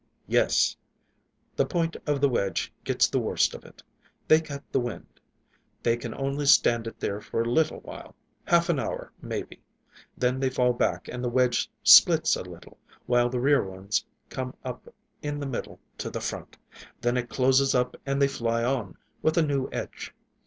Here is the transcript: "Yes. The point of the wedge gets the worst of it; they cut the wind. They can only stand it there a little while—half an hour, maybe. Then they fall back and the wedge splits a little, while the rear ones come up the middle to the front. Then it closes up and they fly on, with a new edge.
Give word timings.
"Yes. 0.25 0.75
The 1.55 1.65
point 1.67 1.95
of 2.07 2.21
the 2.21 2.27
wedge 2.29 2.73
gets 2.83 3.07
the 3.07 3.19
worst 3.19 3.53
of 3.53 3.63
it; 3.63 3.83
they 4.27 4.41
cut 4.41 4.63
the 4.71 4.79
wind. 4.79 5.19
They 5.83 5.95
can 5.95 6.15
only 6.15 6.47
stand 6.47 6.87
it 6.87 6.99
there 6.99 7.19
a 7.19 7.43
little 7.45 7.81
while—half 7.81 8.69
an 8.69 8.79
hour, 8.79 9.11
maybe. 9.21 9.61
Then 10.17 10.39
they 10.39 10.49
fall 10.49 10.73
back 10.73 11.07
and 11.07 11.23
the 11.23 11.29
wedge 11.29 11.69
splits 11.83 12.35
a 12.35 12.41
little, 12.41 12.79
while 13.05 13.29
the 13.29 13.39
rear 13.39 13.63
ones 13.63 14.03
come 14.27 14.55
up 14.65 14.87
the 15.21 15.31
middle 15.45 15.79
to 15.99 16.09
the 16.09 16.19
front. 16.19 16.57
Then 16.99 17.15
it 17.15 17.29
closes 17.29 17.75
up 17.75 17.95
and 18.03 18.19
they 18.19 18.27
fly 18.27 18.63
on, 18.63 18.97
with 19.21 19.37
a 19.37 19.43
new 19.45 19.69
edge. 19.71 20.15